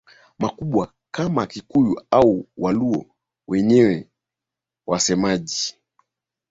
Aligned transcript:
makubwa 0.39 0.93
kama 1.11 1.41
Wakikuyu 1.41 2.05
au 2.11 2.47
Waluo 2.57 3.05
wenye 3.47 4.07
wasemaji 4.87 5.75